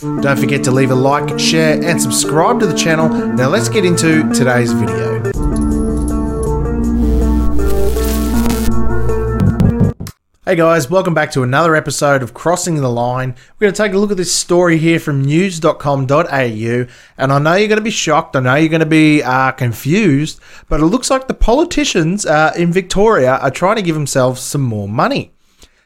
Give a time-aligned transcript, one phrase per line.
[0.00, 3.10] Don't forget to leave a like, share, and subscribe to the channel.
[3.10, 5.20] Now let's get into today's video.
[10.46, 13.34] Hey guys, welcome back to another episode of Crossing the Line.
[13.58, 16.86] We're going to take a look at this story here from news.com.au,
[17.18, 19.52] and I know you're going to be shocked, I know you're going to be uh,
[19.52, 20.40] confused,
[20.70, 24.62] but it looks like the politicians uh, in Victoria are trying to give themselves some
[24.62, 25.32] more money.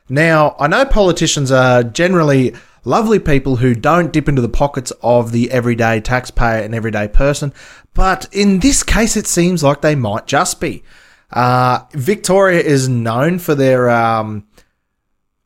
[0.09, 2.55] Now, I know politicians are generally
[2.85, 7.53] lovely people who don't dip into the pockets of the everyday taxpayer and everyday person,
[7.95, 10.83] but in this case, it seems like they might just be.
[11.31, 14.47] Uh, Victoria is known for their um,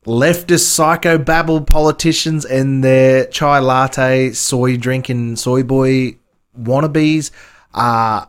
[0.04, 6.18] leftist psychobabble politicians and their chai latte, soy drinking, soy boy
[6.58, 7.30] wannabes,
[7.74, 8.24] uh,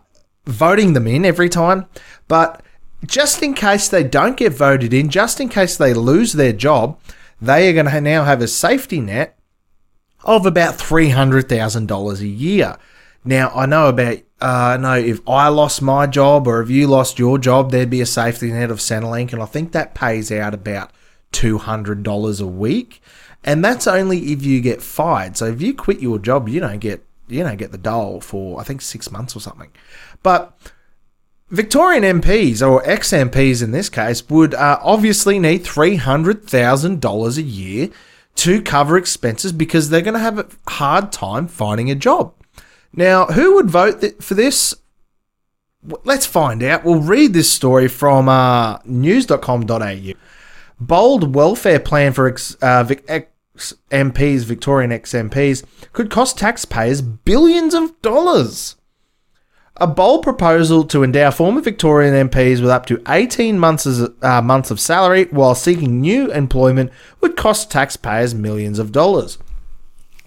[0.46, 1.86] voting them in every time.
[2.28, 2.62] But
[3.06, 7.00] just in case they don't get voted in, just in case they lose their job,
[7.42, 9.38] they are going to now have a safety net
[10.24, 12.78] of about $300,000 a year.
[13.24, 16.88] Now, I know about, uh, I know if I lost my job or if you
[16.88, 20.32] lost your job, there'd be a safety net of Centrelink, and I think that pays
[20.32, 20.92] out about
[21.34, 23.02] $200 a week.
[23.44, 25.38] And that's only if you get fired.
[25.38, 28.60] So if you quit your job, you don't get you don't get the dole for
[28.60, 29.72] I think 6 months or something.
[30.24, 30.58] But
[31.52, 37.90] Victorian MPs, or ex MPs in this case, would uh, obviously need $300,000 a year
[38.36, 42.34] to cover expenses because they're going to have a hard time finding a job.
[42.94, 44.76] Now, who would vote th- for this?
[46.04, 46.84] Let's find out.
[46.84, 50.14] We'll read this story from uh, news.com.au.
[50.80, 57.02] Bold welfare plan for ex, uh, Vic, ex MPs, Victorian ex MPs, could cost taxpayers
[57.02, 58.76] billions of dollars.
[59.82, 64.72] A bold proposal to endow former Victorian MPs with up to 18 months, uh, months
[64.72, 69.38] of salary while seeking new employment would cost taxpayers millions of dollars.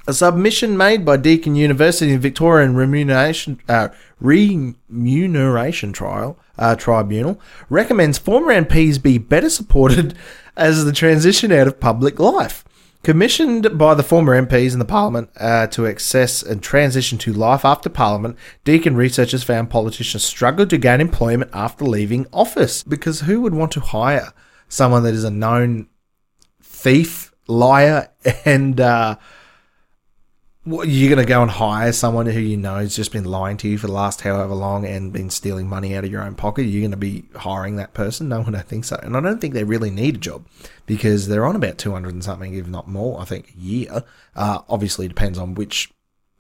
[0.06, 7.38] A submission made by Deakin University and Victorian Remuneration, uh, Remuneration Trial, uh, Tribunal
[7.68, 10.16] recommends former MPs be better supported
[10.56, 12.64] as the transition out of public life.
[13.02, 17.64] Commissioned by the former MPs in the Parliament uh, to access and transition to life
[17.64, 22.84] after Parliament, Deakin researchers found politicians struggled to gain employment after leaving office.
[22.84, 24.32] Because who would want to hire
[24.68, 25.88] someone that is a known
[26.62, 28.08] thief, liar,
[28.44, 29.16] and uh,
[30.64, 33.56] what, you're going to go and hire someone who you know has just been lying
[33.58, 36.34] to you for the last however long and been stealing money out of your own
[36.34, 36.64] pocket?
[36.64, 38.28] You're going to be hiring that person?
[38.28, 38.96] No, I don't think so.
[39.02, 40.46] And I don't think they really need a job
[40.86, 44.04] because they're on about 200 and something, if not more, I think, a year.
[44.36, 45.92] Uh, obviously, depends on which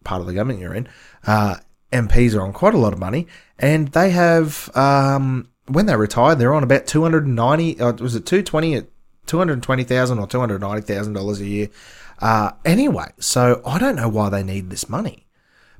[0.04, 0.88] part of the government you're in.
[1.26, 1.56] Uh,
[1.92, 3.26] MPs are on quite a lot of money
[3.58, 8.86] and they have, um, when they retire, they're on about 290, uh, was it 220
[9.26, 11.68] $220,000 or $290,000 a year.
[12.18, 15.26] Uh, anyway, so I don't know why they need this money,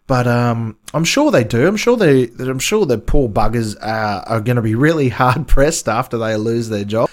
[0.06, 1.66] but um, I'm sure they do.
[1.66, 2.28] I'm sure they.
[2.38, 6.36] I'm sure the poor buggers uh, are going to be really hard pressed after they
[6.36, 7.10] lose their job.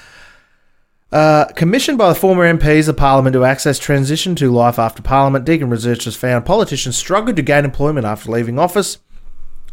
[1.11, 5.43] Uh, commissioned by the former MPs of Parliament to access transition to life after Parliament,
[5.43, 8.99] Deakin researchers found politicians struggled to gain employment after leaving office.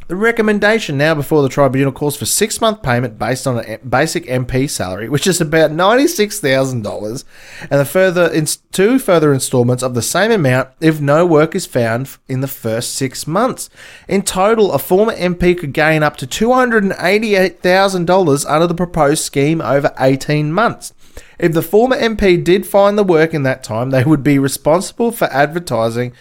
[0.09, 4.25] The recommendation now before the tribunal calls for six month payment based on a basic
[4.27, 7.25] MP salary, which is about $96,000,
[7.62, 8.31] and the further
[8.71, 12.94] two further instalments of the same amount if no work is found in the first
[12.94, 13.69] six months.
[14.06, 19.93] In total, a former MP could gain up to $288,000 under the proposed scheme over
[19.99, 20.94] 18 months.
[21.37, 25.11] If the former MP did find the work in that time, they would be responsible
[25.11, 26.12] for advertising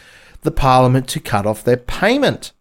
[0.42, 2.52] the Parliament to cut off their payment.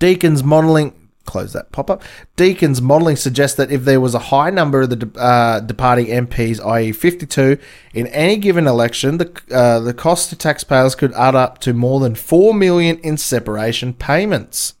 [0.00, 0.94] Deakin's modelling
[1.30, 2.02] close that pop up.
[2.34, 6.64] Deakin's modelling suggests that if there was a high number of the uh, departing MPs,
[6.64, 7.56] i.e., 52,
[7.94, 12.00] in any given election, the uh, the cost to taxpayers could add up to more
[12.00, 14.74] than four million in separation payments.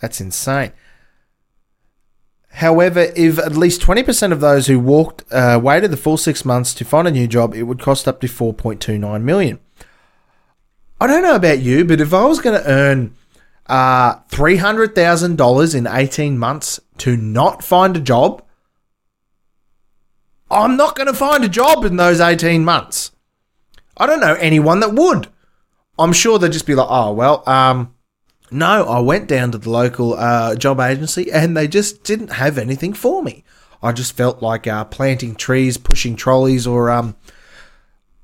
[0.00, 0.72] That's insane.
[2.56, 6.74] However, if at least 20% of those who walked uh, waited the full six months
[6.74, 9.58] to find a new job, it would cost up to 4.29 million.
[11.00, 13.16] I don't know about you, but if I was going to earn
[13.66, 18.42] uh, $300,000 in 18 months to not find a job,
[20.50, 23.10] I'm not going to find a job in those 18 months.
[23.96, 25.28] I don't know anyone that would.
[25.98, 27.94] I'm sure they'd just be like, oh, well, um,
[28.50, 32.58] no, I went down to the local uh, job agency and they just didn't have
[32.58, 33.44] anything for me.
[33.82, 37.16] I just felt like uh, planting trees, pushing trolleys, or um,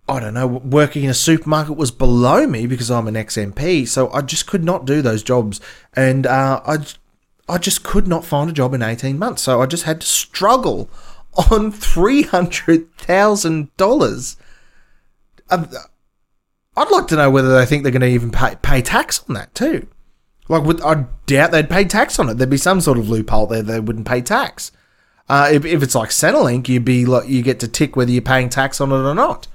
[0.08, 3.86] I don't know, working in a supermarket was below me because I'm an ex MP.
[3.86, 5.60] So I just could not do those jobs.
[5.94, 6.78] And uh, I,
[7.48, 9.42] I just could not find a job in 18 months.
[9.42, 10.88] So I just had to struggle
[11.50, 14.36] on $300,000.
[15.50, 19.34] I'd like to know whether they think they're going to even pay, pay tax on
[19.34, 19.86] that too.
[20.48, 22.38] Like, with, I doubt they'd pay tax on it.
[22.38, 24.72] There'd be some sort of loophole there they wouldn't pay tax.
[25.28, 28.22] Uh, if, if it's like Centrelink, you'd be like, you get to tick whether you're
[28.22, 29.46] paying tax on it or not.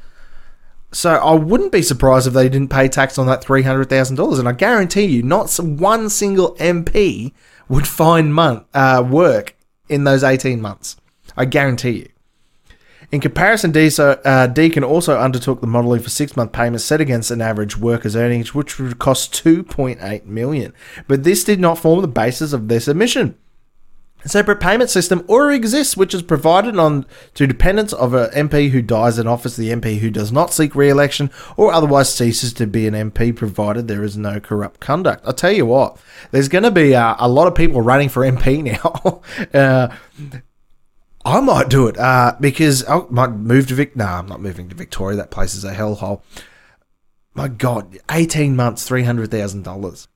[0.93, 4.15] So I wouldn't be surprised if they didn't pay tax on that three hundred thousand
[4.15, 4.39] dollars.
[4.39, 7.33] And I guarantee you, not one single MP
[7.67, 9.55] would find month, uh, work
[9.89, 10.95] in those eighteen months.
[11.35, 12.09] I guarantee you.
[13.11, 18.15] In comparison, Deakin also undertook the modelling for six-month payments set against an average worker's
[18.15, 20.73] earnings, which would cost 2.8 million.
[21.07, 23.37] But this did not form the basis of their submission.
[24.25, 28.69] A separate payment system already exists, which is provided on to dependents of an MP
[28.69, 32.65] who dies in office, the MP who does not seek re-election or otherwise ceases to
[32.65, 35.25] be an MP, provided there is no corrupt conduct.
[35.25, 35.97] I'll tell you what,
[36.31, 38.63] there's going to be uh, a lot of people running for MP
[39.53, 39.59] now.
[39.59, 39.93] uh,
[41.25, 43.95] I might do it uh, because I might move to Vic.
[43.95, 45.17] No, I'm not moving to Victoria.
[45.17, 46.21] That place is a hellhole.
[47.33, 50.07] My God, 18 months, $300,000.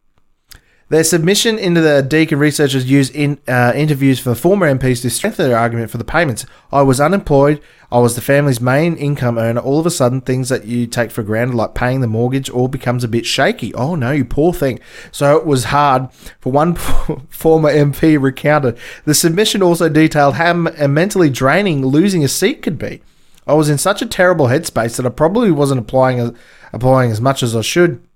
[0.89, 5.49] Their submission into the Deakin researchers used in uh, interviews for former MPs to strengthen
[5.49, 6.45] their argument for the payments.
[6.71, 7.61] I was unemployed.
[7.91, 9.59] I was the family's main income earner.
[9.59, 12.69] All of a sudden, things that you take for granted, like paying the mortgage, all
[12.69, 13.73] becomes a bit shaky.
[13.73, 14.79] Oh no, you poor thing.
[15.11, 16.75] So it was hard for one
[17.29, 18.77] former MP recounted.
[19.03, 23.01] The submission also detailed how mentally draining losing a seat could be.
[23.45, 26.35] I was in such a terrible headspace that I probably wasn't applying
[26.71, 28.06] applying as much as I should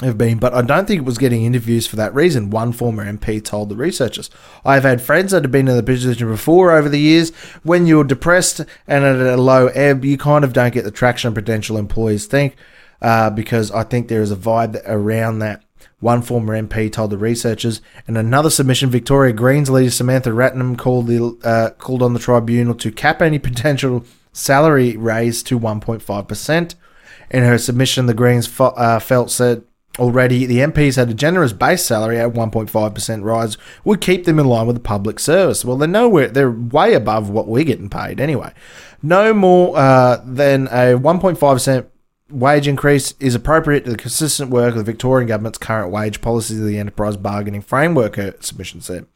[0.00, 2.50] have been, but I don't think it was getting interviews for that reason.
[2.50, 4.28] One former MP told the researchers.
[4.64, 7.30] I've had friends that have been in the position before over the years.
[7.62, 11.32] When you're depressed and at a low ebb, you kind of don't get the traction
[11.32, 12.56] potential employees think,
[13.02, 15.62] uh, because I think there is a vibe around that.
[16.00, 17.80] One former MP told the researchers.
[18.06, 22.74] and another submission, Victoria Greens leader Samantha Ratnam called the uh, called on the tribunal
[22.74, 26.74] to cap any potential salary raise to 1.5 percent.
[27.30, 29.64] In her submission, the Greens fo- uh, felt said
[29.98, 34.46] Already, the MPs had a generous base salary at 1.5% rise, would keep them in
[34.46, 35.64] line with the public service.
[35.64, 38.52] Well, they're nowhere, they're way above what we're getting paid anyway.
[39.02, 41.86] No more uh, than a 1.5%
[42.30, 46.58] wage increase is appropriate to the consistent work of the Victorian government's current wage policies
[46.58, 49.06] of the enterprise bargaining framework, submission said.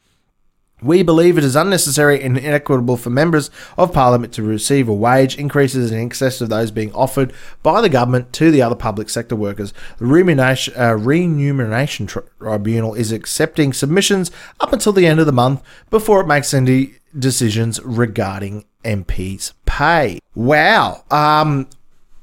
[0.81, 5.37] We believe it is unnecessary and inequitable for members of parliament to receive a wage
[5.37, 7.33] increases in excess of those being offered
[7.63, 9.73] by the government to the other public sector workers.
[9.99, 14.31] The remuneration, uh, remuneration tribunal is accepting submissions
[14.61, 20.21] up until the end of the month before it makes any decisions regarding MPs' pay.
[20.35, 21.03] Wow.
[21.11, 21.69] Um,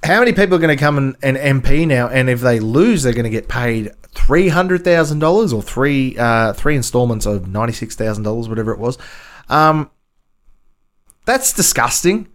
[0.04, 2.08] how many people are going to come and, and MP now?
[2.08, 6.18] And if they lose, they're going to get paid three hundred thousand dollars or three
[6.18, 8.98] uh, three installments of ninety six thousand dollars, whatever it was.
[9.50, 9.92] Um,
[11.26, 12.28] that's disgusting.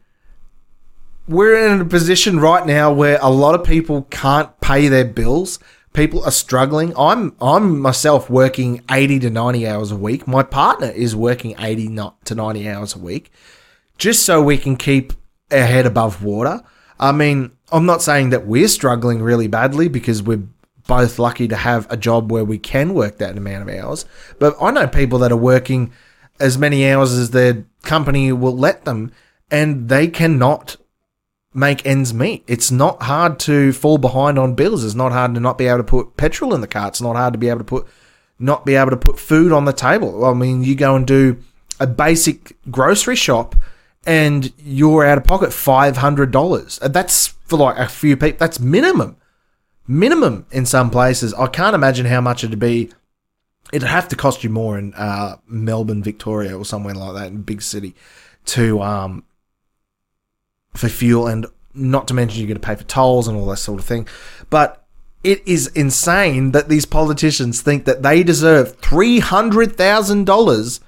[1.27, 5.59] We're in a position right now where a lot of people can't pay their bills.
[5.93, 6.93] People are struggling.
[6.97, 10.29] I'm I'm myself working eighty to ninety hours a week.
[10.29, 11.88] My partner is working eighty
[12.25, 13.33] to ninety hours a week,
[13.99, 15.12] just so we can keep
[15.50, 16.62] our head above water.
[16.99, 20.43] I mean, I'm not saying that we're struggling really badly because we're
[20.91, 24.05] both lucky to have a job where we can work that amount of hours.
[24.41, 25.93] But I know people that are working
[26.41, 29.13] as many hours as their company will let them,
[29.53, 30.77] and they cannot
[31.55, 32.43] make ends meet.
[32.49, 34.85] It's not hard to fall behind on bills.
[34.85, 36.88] It's not hard to not be able to put petrol in the car.
[36.88, 37.87] It's not hard to be able to put
[38.41, 40.25] not be able to put food on the table.
[40.25, 41.37] I mean, you go and do
[41.79, 43.55] a basic grocery shop
[44.05, 46.81] and you're out of pocket five hundred dollars.
[46.83, 48.38] That's for like a few people.
[48.41, 49.19] That's minimum
[49.87, 51.35] minimum in some places.
[51.35, 52.91] I can't imagine how much it'd be.
[53.73, 57.43] It'd have to cost you more in uh, Melbourne, Victoria, or somewhere like that in
[57.43, 57.95] big city
[58.47, 59.25] to um
[60.75, 63.59] for fuel, and not to mention you're going to pay for tolls and all that
[63.59, 64.09] sort of thing.
[64.49, 64.85] But
[65.23, 70.81] it is insane that these politicians think that they deserve three hundred thousand dollars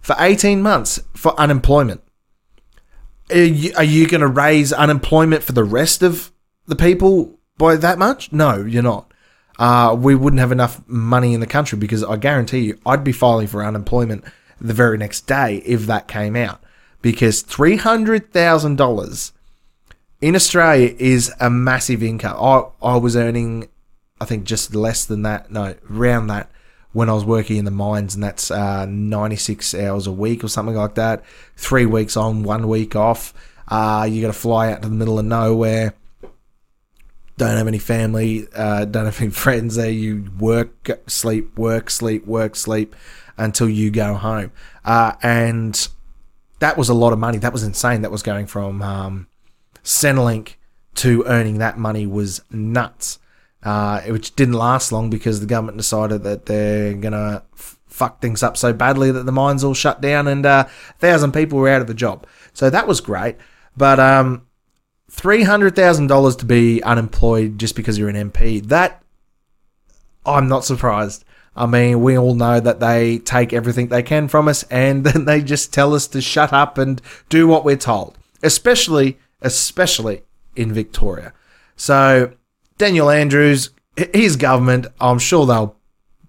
[0.00, 2.02] for eighteen months for unemployment.
[3.30, 6.32] Are you, are you going to raise unemployment for the rest of
[6.66, 8.32] the people by that much?
[8.32, 9.12] No, you're not.
[9.58, 13.12] Uh, we wouldn't have enough money in the country because I guarantee you, I'd be
[13.12, 14.24] filing for unemployment
[14.60, 16.62] the very next day if that came out.
[17.02, 19.32] Because three hundred thousand dollars
[20.20, 22.36] in Australia is a massive income.
[22.40, 23.68] I I was earning,
[24.20, 25.50] I think, just less than that.
[25.50, 26.50] No, around that
[26.92, 30.42] when I was working in the mines, and that's uh, ninety six hours a week
[30.42, 31.24] or something like that.
[31.56, 33.32] Three weeks on, one week off.
[33.68, 35.94] Uh, you got to fly out to the middle of nowhere
[37.38, 39.90] don't have any family, uh, don't have any friends there.
[39.90, 42.94] You work, sleep, work, sleep, work, sleep
[43.38, 44.52] until you go home.
[44.84, 45.88] Uh, and
[46.58, 47.38] that was a lot of money.
[47.38, 48.02] That was insane.
[48.02, 49.28] That was going from um,
[49.84, 50.56] Centrelink
[50.96, 53.18] to earning that money was nuts.
[53.62, 58.20] uh, which didn't last long because the government decided that they're going to f- fuck
[58.20, 61.58] things up so badly that the mines all shut down and uh, a thousand people
[61.58, 62.26] were out of the job.
[62.52, 63.36] So that was great.
[63.76, 64.46] But um,
[65.10, 69.02] $300,000 to be unemployed just because you're an MP, that
[70.24, 71.24] I'm not surprised.
[71.56, 75.24] I mean, we all know that they take everything they can from us and then
[75.24, 78.16] they just tell us to shut up and do what we're told.
[78.42, 80.22] Especially, especially
[80.54, 81.32] in Victoria.
[81.74, 82.32] So,
[82.76, 85.76] Daniel Andrews, his government, I'm sure they'll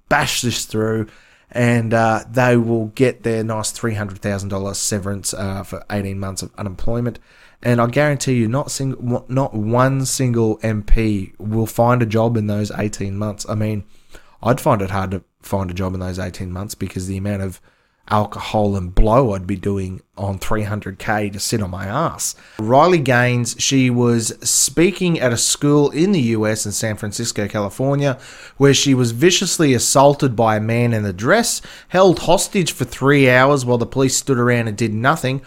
[0.10, 1.08] bash this through
[1.52, 7.20] and uh, they will get their nice $300,000 severance uh, for 18 months of unemployment.
[7.62, 12.48] And I guarantee you, not single, not one single MP will find a job in
[12.48, 13.46] those 18 months.
[13.50, 13.84] I mean,
[14.42, 17.42] I'd find it hard to find a job in those 18 months because the amount
[17.42, 17.60] of
[18.10, 22.36] alcohol and blow I'd be doing on 300k to sit on my ass.
[22.58, 28.18] Riley Gaines, she was speaking at a school in the US in San Francisco, California,
[28.58, 33.30] where she was viciously assaulted by a man in a dress, held hostage for three
[33.30, 35.42] hours while the police stood around and did nothing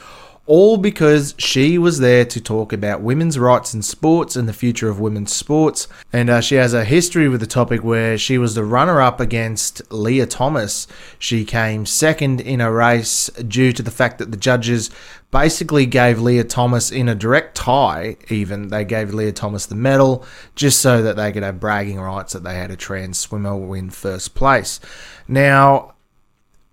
[0.46, 4.88] all because she was there to talk about women's rights in sports and the future
[4.88, 5.86] of women's sports.
[6.12, 9.20] And uh, she has a history with the topic where she was the runner up
[9.20, 10.88] against Lia Thomas.
[11.18, 14.90] She came second in a race due to the fact that the judges
[15.30, 20.26] basically gave Lia Thomas in a direct tie, even they gave Lia Thomas the medal
[20.56, 23.90] just so that they could have bragging rights that they had a trans swimmer win
[23.90, 24.80] first place.
[25.28, 25.94] Now,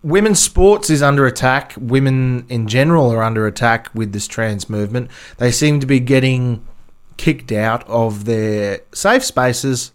[0.04, 1.74] women's sports is under attack.
[1.78, 5.10] Women in general are under attack with this trans movement.
[5.38, 6.66] They seem to be getting
[7.18, 9.92] kicked out of their safe spaces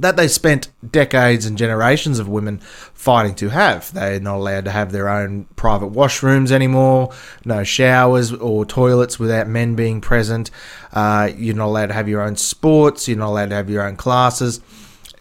[0.00, 3.92] that they spent decades and generations of women fighting to have.
[3.92, 7.12] They're not allowed to have their own private washrooms anymore,
[7.44, 10.50] no showers or toilets without men being present.
[10.92, 13.86] Uh, you're not allowed to have your own sports, you're not allowed to have your
[13.86, 14.60] own classes.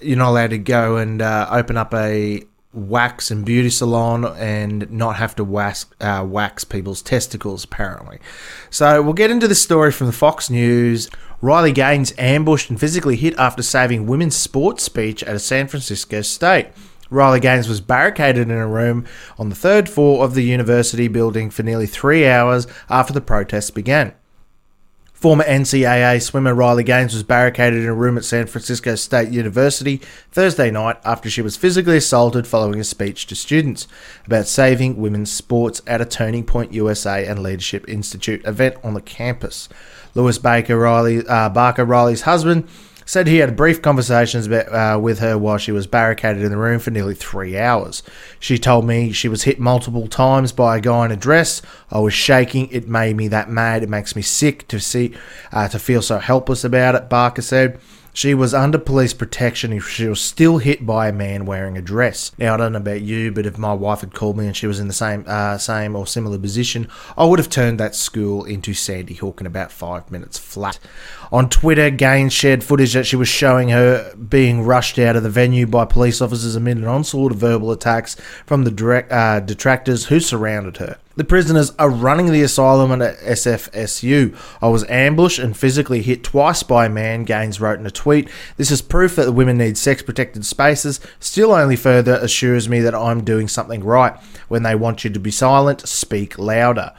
[0.01, 4.91] You're not allowed to go and uh, open up a wax and beauty salon and
[4.91, 8.19] not have to wax, uh, wax people's testicles, apparently.
[8.69, 11.09] So we'll get into the story from the Fox News.
[11.41, 16.21] Riley Gaines ambushed and physically hit after saving women's sports speech at a San Francisco
[16.21, 16.67] state.
[17.09, 19.05] Riley Gaines was barricaded in a room
[19.37, 23.69] on the third floor of the university building for nearly three hours after the protests
[23.69, 24.13] began.
[25.23, 30.01] Former NCAA swimmer Riley Gaines was barricaded in a room at San Francisco State University
[30.31, 33.87] Thursday night after she was physically assaulted following a speech to students
[34.25, 39.01] about saving women's sports at a Turning Point USA and Leadership Institute event on the
[39.01, 39.69] campus.
[40.13, 42.67] Louis Baker Riley, uh, Barker Riley's husband
[43.05, 46.79] said he had brief conversations uh, with her while she was barricaded in the room
[46.79, 48.03] for nearly three hours.
[48.39, 51.61] She told me she was hit multiple times by a guy in a dress.
[51.91, 52.69] I was shaking.
[52.71, 53.83] It made me that mad.
[53.83, 55.13] It makes me sick to see,
[55.51, 57.09] uh, to feel so helpless about it.
[57.09, 57.79] Barker said.
[58.15, 61.81] She was under police protection if she was still hit by a man wearing a
[61.81, 62.31] dress.
[62.37, 64.67] Now I don't know about you, but if my wife had called me and she
[64.67, 68.45] was in the same uh, same or similar position, I would have turned that school
[68.45, 70.77] into Sandy Hook in about five minutes flat.
[71.31, 75.29] On Twitter, Gaines shared footage that she was showing her being rushed out of the
[75.31, 78.15] venue by police officers amid an onslaught of verbal attacks
[78.45, 80.99] from the direct, uh, detractors who surrounded her.
[81.15, 84.35] The prisoners are running the asylum at SFSU.
[84.63, 88.27] I was ambushed and physically hit twice by a man, Gaines wrote in a tweet.
[88.57, 90.99] This is proof that the women need sex protected spaces.
[91.19, 94.17] Still only further assures me that I'm doing something right.
[94.47, 96.93] When they want you to be silent, speak louder.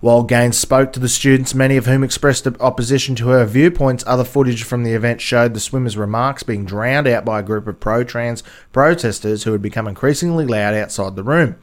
[0.00, 4.24] While Gaines spoke to the students, many of whom expressed opposition to her viewpoints, other
[4.24, 7.78] footage from the event showed the swimmer's remarks being drowned out by a group of
[7.78, 8.42] pro trans
[8.72, 11.54] protesters who had become increasingly loud outside the room.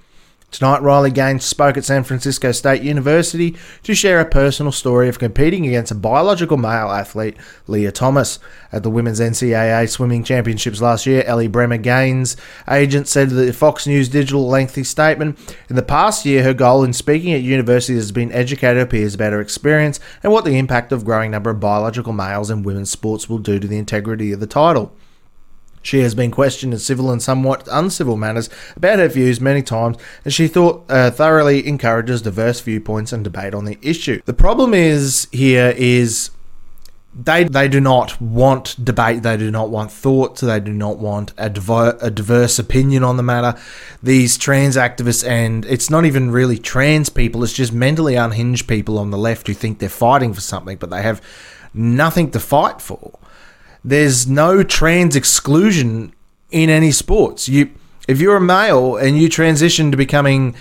[0.51, 5.19] Tonight, Riley Gaines spoke at San Francisco State University to share a personal story of
[5.19, 7.37] competing against a biological male athlete,
[7.67, 8.39] Lia Thomas.
[8.71, 12.35] At the Women's NCAA Swimming Championships last year, Ellie Bremer Gaines'
[12.67, 15.37] agent said the Fox News Digital lengthy statement
[15.69, 19.13] In the past year, her goal in speaking at university has been educate her peers
[19.13, 22.89] about her experience and what the impact of growing number of biological males in women's
[22.89, 24.95] sports will do to the integrity of the title.
[25.81, 29.97] She has been questioned in civil and somewhat uncivil manners about her views many times,
[30.23, 34.21] and she thought uh, thoroughly encourages diverse viewpoints and debate on the issue.
[34.25, 36.31] The problem is here is
[37.13, 39.23] they they do not want debate.
[39.23, 40.37] They do not want thought.
[40.37, 41.47] They do not want a,
[42.01, 43.59] a diverse opinion on the matter.
[44.03, 47.43] These trans activists, and it's not even really trans people.
[47.43, 50.89] It's just mentally unhinged people on the left who think they're fighting for something, but
[50.89, 51.21] they have
[51.73, 53.17] nothing to fight for
[53.83, 56.13] there's no trans exclusion
[56.51, 57.47] in any sports.
[57.47, 57.71] You,
[58.07, 60.55] if you're a male and you transition to becoming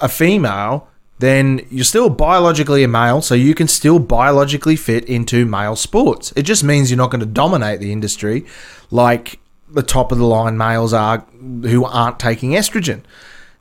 [0.00, 5.46] a female, then you're still biologically a male, so you can still biologically fit into
[5.46, 6.32] male sports.
[6.36, 8.44] It just means you're not going to dominate the industry
[8.90, 11.24] like the top of the line males are
[11.62, 13.02] who aren't taking estrogen.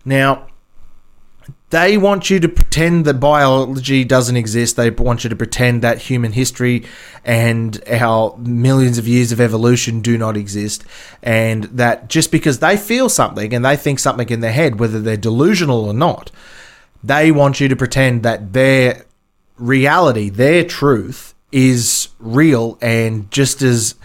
[0.03, 0.47] Now,
[1.75, 4.77] they want you to pretend that biology doesn't exist.
[4.77, 6.85] They want you to pretend that human history
[7.25, 10.85] and our millions of years of evolution do not exist.
[11.21, 15.01] And that just because they feel something and they think something in their head, whether
[15.01, 16.31] they're delusional or not,
[17.03, 19.03] they want you to pretend that their
[19.57, 23.95] reality, their truth, is real and just as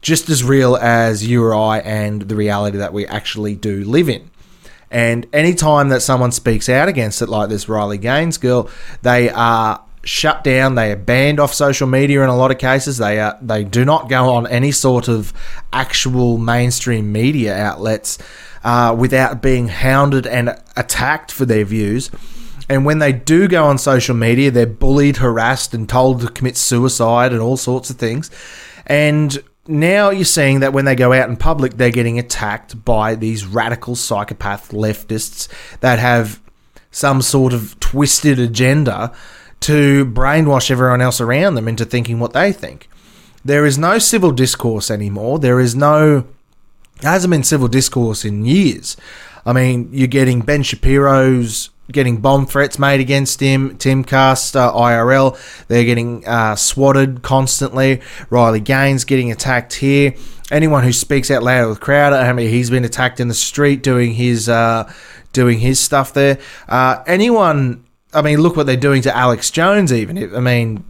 [0.00, 4.08] just as real as you or I and the reality that we actually do live
[4.08, 4.30] in.
[4.94, 8.70] And anytime that someone speaks out against it, like this Riley Gaines girl,
[9.02, 10.76] they are shut down.
[10.76, 12.98] They are banned off social media in a lot of cases.
[12.98, 15.32] They are they do not go on any sort of
[15.72, 18.18] actual mainstream media outlets
[18.62, 22.12] uh, without being hounded and attacked for their views.
[22.68, 26.56] And when they do go on social media, they're bullied, harassed, and told to commit
[26.56, 28.30] suicide and all sorts of things.
[28.86, 33.14] And now you're seeing that when they go out in public, they're getting attacked by
[33.14, 35.48] these radical psychopath leftists
[35.80, 36.40] that have
[36.90, 39.12] some sort of twisted agenda
[39.60, 42.88] to brainwash everyone else around them into thinking what they think.
[43.44, 45.38] There is no civil discourse anymore.
[45.38, 46.26] There is no,
[47.00, 48.96] there hasn't been civil discourse in years.
[49.46, 53.76] I mean, you're getting Ben Shapiro's getting bomb threats made against him.
[53.76, 55.38] Timcast, uh, IRL,
[55.68, 58.00] they're getting uh, swatted constantly.
[58.30, 60.14] Riley Gaines getting attacked here.
[60.50, 63.82] Anyone who speaks out loud with Crowder, I mean, he's been attacked in the street
[63.82, 64.90] doing his uh,
[65.32, 66.38] doing his stuff there.
[66.68, 69.92] Uh, anyone, I mean, look what they're doing to Alex Jones.
[69.92, 70.84] Even, I mean.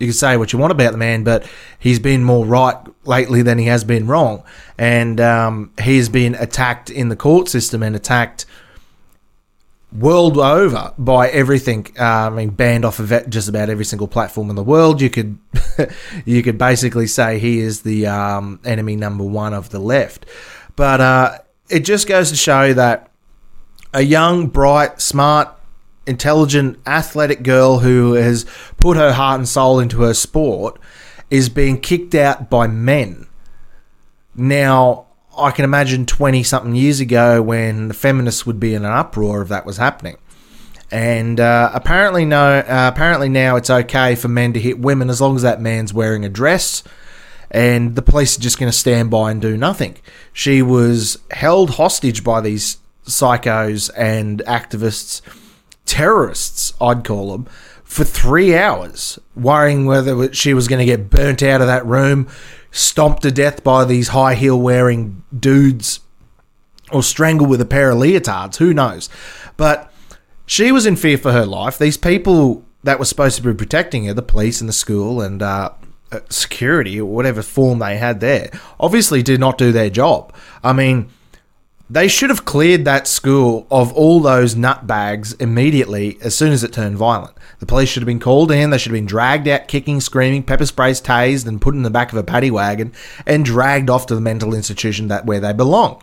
[0.00, 1.44] You can say what you want about the man, but
[1.76, 4.44] he's been more right lately than he has been wrong,
[4.78, 8.46] and um, he's been attacked in the court system and attacked
[9.92, 11.86] world over by everything.
[11.98, 15.00] Uh, I mean, banned off of just about every single platform in the world.
[15.00, 15.38] You could
[16.24, 20.26] you could basically say he is the um, enemy number one of the left.
[20.76, 23.10] But uh, it just goes to show that
[23.92, 25.48] a young, bright, smart,
[26.06, 28.46] intelligent, athletic girl who has
[28.78, 30.78] put her heart and soul into her sport
[31.30, 33.26] is being kicked out by men.
[34.34, 35.07] Now,
[35.38, 39.42] I can imagine 20 something years ago when the feminists would be in an uproar
[39.42, 40.16] if that was happening.
[40.90, 42.60] And uh, apparently, no.
[42.60, 45.92] Uh, apparently now it's okay for men to hit women as long as that man's
[45.92, 46.82] wearing a dress,
[47.50, 49.98] and the police are just going to stand by and do nothing.
[50.32, 55.20] She was held hostage by these psychos and activists,
[55.84, 57.46] terrorists, I'd call them,
[57.84, 62.28] for three hours, worrying whether she was going to get burnt out of that room,
[62.70, 66.00] stomped to death by these high heel wearing dudes
[66.92, 68.56] or strangled with a pair of leotards.
[68.56, 69.08] Who knows?
[69.56, 69.92] But
[70.46, 71.78] she was in fear for her life.
[71.78, 75.42] These people that were supposed to be protecting her, the police and the school and
[75.42, 75.70] uh,
[76.10, 78.50] uh security or whatever form they had there,
[78.80, 80.34] obviously did not do their job.
[80.62, 81.10] I mean,
[81.90, 86.72] they should have cleared that school of all those nutbags immediately as soon as it
[86.72, 87.36] turned violent.
[87.60, 88.70] The police should have been called in.
[88.70, 91.90] They should have been dragged out, kicking, screaming, pepper sprays, tased, and put in the
[91.90, 92.92] back of a paddy wagon
[93.26, 96.02] and dragged off to the mental institution that where they belong.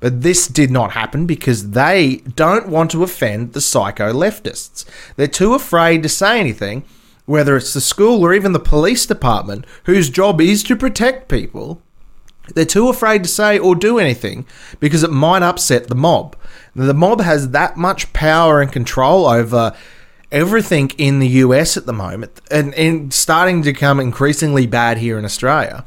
[0.00, 4.84] But this did not happen because they don't want to offend the psycho leftists.
[5.16, 6.84] They're too afraid to say anything,
[7.26, 11.82] whether it's the school or even the police department, whose job is to protect people
[12.54, 14.46] they're too afraid to say or do anything
[14.80, 16.36] because it might upset the mob.
[16.74, 19.74] The mob has that much power and control over
[20.30, 25.18] everything in the US at the moment and, and starting to become increasingly bad here
[25.18, 25.84] in Australia.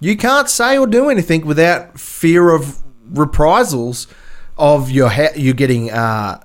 [0.00, 4.06] You can't say or do anything without fear of reprisals
[4.56, 6.42] of your you getting uh,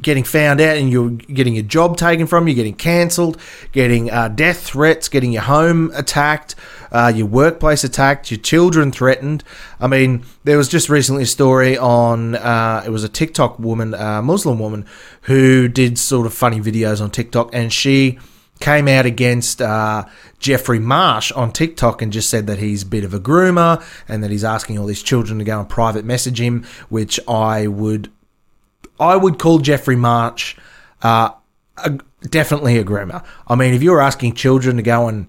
[0.00, 3.40] getting found out and you're getting your job taken from you, getting cancelled,
[3.72, 6.54] getting uh, death threats, getting your home attacked,
[6.92, 9.42] uh, your workplace attacked, your children threatened.
[9.80, 13.94] I mean, there was just recently a story on uh, it was a TikTok woman,
[13.94, 14.86] a Muslim woman,
[15.22, 18.18] who did sort of funny videos on TikTok, and she
[18.60, 20.04] came out against uh,
[20.38, 24.22] Jeffrey Marsh on TikTok and just said that he's a bit of a groomer and
[24.24, 28.10] that he's asking all these children to go and private message him, which I would
[29.00, 30.56] I would call Jeffrey Marsh
[31.02, 31.30] uh,
[31.76, 33.24] a, definitely a groomer.
[33.46, 35.28] I mean, if you're asking children to go and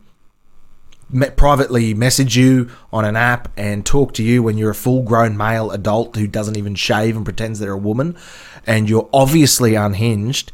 [1.09, 5.03] me- privately message you on an app and talk to you when you're a full
[5.03, 8.17] grown male adult who doesn't even shave and pretends they're a woman
[8.65, 10.51] and you're obviously unhinged,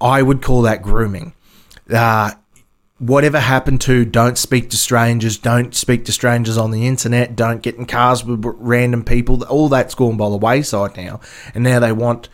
[0.00, 1.34] I would call that grooming.
[1.90, 2.32] Uh,
[2.98, 7.62] whatever happened to don't speak to strangers, don't speak to strangers on the internet, don't
[7.62, 11.20] get in cars with random people, all that's gone by the wayside now.
[11.54, 12.28] And now they want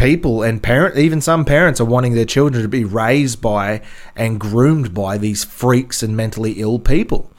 [0.00, 3.82] people and parent even some parents are wanting their children to be raised by
[4.16, 7.30] and groomed by these freaks and mentally ill people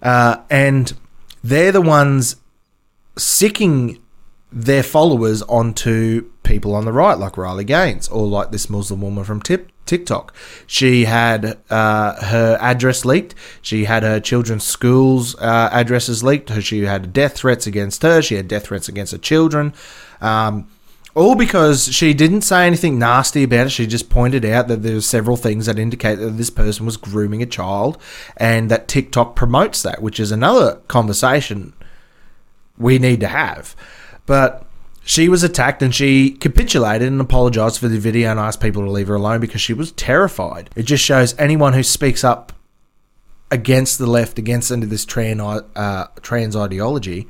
[0.00, 0.92] uh, and
[1.42, 2.36] they're the ones
[3.16, 4.00] sicking
[4.52, 9.24] their followers onto people on the right like riley gaines or like this muslim woman
[9.24, 10.32] from Tip, tiktok.
[10.66, 13.34] She had uh, her address leaked.
[13.62, 16.52] She had her children's schools uh, addresses leaked.
[16.62, 18.22] She had death threats against her.
[18.22, 19.72] She had death threats against her children.
[20.20, 20.68] Um,
[21.14, 23.70] all because she didn't say anything nasty about it.
[23.70, 26.96] She just pointed out that there there's several things that indicate that this person was
[26.96, 27.98] grooming a child
[28.36, 31.72] and that TikTok promotes that, which is another conversation
[32.76, 33.74] we need to have.
[34.26, 34.67] But
[35.08, 38.90] she was attacked and she capitulated and apologized for the video and asked people to
[38.90, 40.68] leave her alone because she was terrified.
[40.76, 42.52] It just shows anyone who speaks up
[43.50, 47.26] against the left, against into this trans, uh, trans ideology,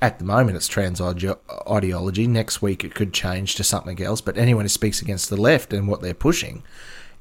[0.00, 2.26] at the moment it's trans ideology.
[2.26, 4.22] Next week it could change to something else.
[4.22, 6.62] But anyone who speaks against the left and what they're pushing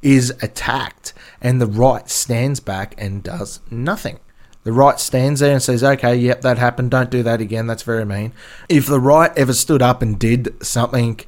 [0.02, 4.22] is attacked, and the right stands back and does nothing.
[4.70, 6.92] The right stands there and says, okay, yep, that happened.
[6.92, 7.66] Don't do that again.
[7.66, 8.34] That's very mean.
[8.70, 11.20] If the right ever stood up and did something,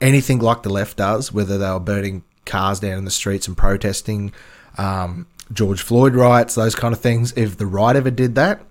[0.00, 3.56] anything like the left does, whether they were burning cars down in the streets and
[3.56, 4.32] protesting
[4.76, 8.62] um, George Floyd riots, those kind of things, if the right ever did that,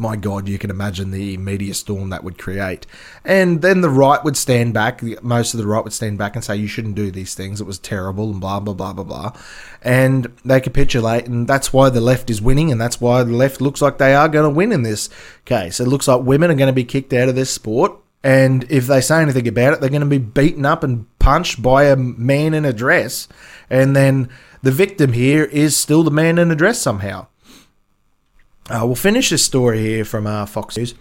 [0.00, 2.86] my God, you can imagine the media storm that would create.
[3.24, 6.44] And then the right would stand back, most of the right would stand back and
[6.44, 9.32] say, you shouldn't do these things, it was terrible, and blah, blah, blah, blah, blah.
[9.82, 13.60] And they capitulate, and that's why the left is winning, and that's why the left
[13.60, 15.10] looks like they are going to win in this
[15.44, 15.78] case.
[15.78, 17.92] It looks like women are going to be kicked out of this sport.
[18.22, 21.62] And if they say anything about it, they're going to be beaten up and punched
[21.62, 23.28] by a man in a dress.
[23.70, 24.28] And then
[24.62, 27.28] the victim here is still the man in a dress somehow.
[28.70, 30.94] Uh, we'll finish this story here from uh, Fox News.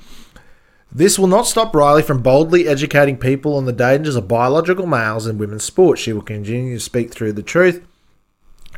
[0.91, 5.27] This will not stop Riley from boldly educating people on the dangers of biological males
[5.27, 6.01] in women's sports.
[6.01, 7.85] She will continue to speak through the truth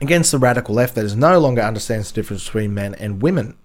[0.02, 3.56] against the radical left that is no longer understands the difference between men and women.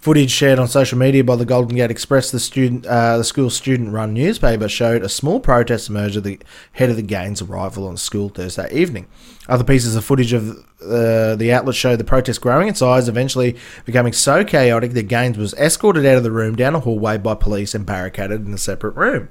[0.00, 3.50] Footage shared on social media by the Golden Gate Xpress, the student, uh, the school
[3.50, 6.38] student-run newspaper, showed a small protest emerge at the
[6.72, 9.08] head of the Gaines' arrival on school Thursday evening.
[9.46, 13.58] Other pieces of footage of uh, the outlet showed the protest growing in size, eventually
[13.84, 17.34] becoming so chaotic that Gaines was escorted out of the room down a hallway by
[17.34, 19.28] police and barricaded in a separate room.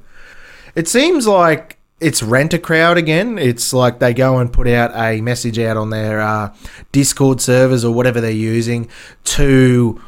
[0.75, 3.39] It seems like it's rent a crowd again.
[3.39, 6.53] It's like they go and put out a message out on their uh,
[6.91, 8.87] Discord servers or whatever they're using
[9.23, 9.99] to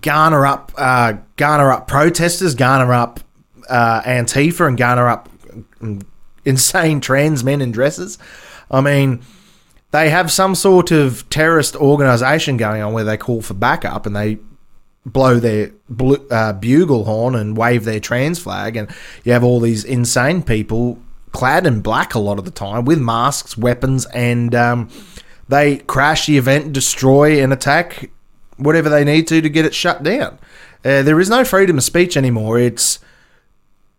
[0.00, 3.20] garner up uh, garner up protesters, garner up
[3.68, 5.28] uh, Antifa, and garner up
[6.44, 8.18] insane trans men in dresses.
[8.70, 9.22] I mean,
[9.90, 14.14] they have some sort of terrorist organization going on where they call for backup and
[14.14, 14.38] they
[15.06, 15.72] blow their
[16.30, 18.90] uh, bugle horn and wave their trans flag, and
[19.24, 20.98] you have all these insane people
[21.32, 24.88] clad in black a lot of the time with masks, weapons, and um,
[25.48, 28.10] they crash the event, destroy, and attack
[28.58, 30.38] whatever they need to to get it shut down.
[30.84, 32.58] Uh, there is no freedom of speech anymore.
[32.58, 32.98] It's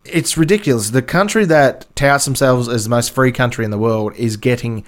[0.05, 0.91] it's ridiculous.
[0.91, 4.85] The country that touts themselves as the most free country in the world is getting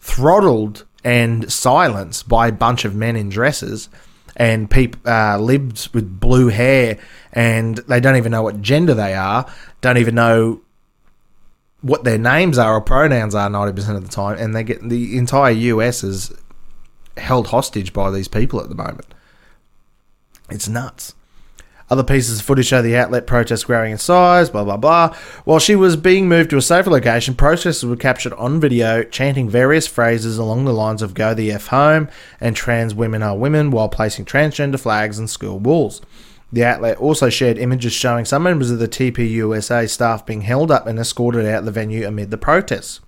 [0.00, 3.88] throttled and silenced by a bunch of men in dresses
[4.36, 6.98] and people uh, libs with blue hair,
[7.32, 9.46] and they don't even know what gender they are,
[9.80, 10.62] don't even know
[11.82, 14.86] what their names are or pronouns are ninety percent of the time, and they get
[14.86, 16.32] the entire US is
[17.16, 19.14] held hostage by these people at the moment.
[20.48, 21.14] It's nuts.
[21.90, 25.12] Other pieces of footage show the outlet protest growing in size, blah, blah, blah.
[25.44, 29.48] While she was being moved to a safer location, protesters were captured on video chanting
[29.48, 32.08] various phrases along the lines of Go the F home
[32.40, 36.00] and trans women are women while placing transgender flags on school walls.
[36.52, 40.86] The outlet also shared images showing some members of the TPUSA staff being held up
[40.86, 43.00] and escorted out the venue amid the protests.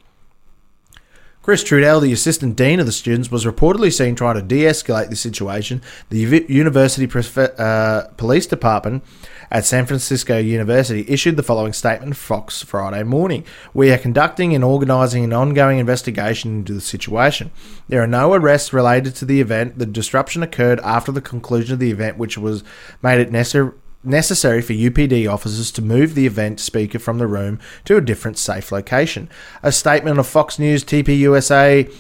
[1.43, 5.11] Chris Trudell, the assistant dean of the students, was reportedly seen trying to de escalate
[5.11, 5.83] the situation.
[6.09, 7.11] The University
[7.59, 9.03] uh, Police Department
[9.51, 13.45] at San Francisco University issued the following statement Fox Friday morning.
[13.75, 17.51] We are conducting and organising an ongoing investigation into the situation.
[17.89, 19.81] There are no arrests related to the event.
[19.81, 22.63] The disruption occurred after the conclusion of the event, which was
[23.03, 23.73] made it necessary
[24.05, 28.39] necessary for UPD officers to move the event speaker from the room to a different
[28.39, 29.29] safe location.
[29.63, 31.93] A statement of Fox News TPUSA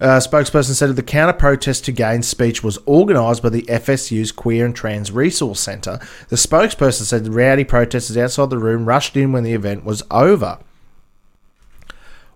[0.00, 4.66] uh, spokesperson said the counter protest to Gaines' speech was organised by the FSU's Queer
[4.66, 6.00] and Trans Resource Centre.
[6.28, 10.02] The spokesperson said the rowdy protesters outside the room rushed in when the event was
[10.10, 10.58] over.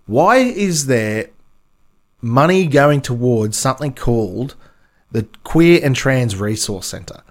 [0.05, 1.29] Why is there
[2.21, 4.55] money going towards something called
[5.11, 7.21] the Queer and Trans Resource Centre?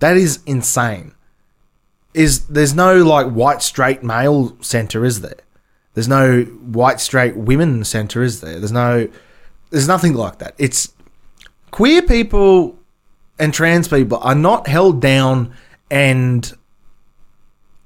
[0.00, 1.14] That is insane.
[2.14, 5.40] is there's no like white straight male center, is there?
[5.94, 8.58] There's no white straight women center, is there?
[8.58, 9.08] There's no
[9.70, 10.54] there's nothing like that.
[10.58, 10.92] It's
[11.70, 12.78] queer people
[13.38, 15.54] and trans people are not held down
[15.90, 16.52] and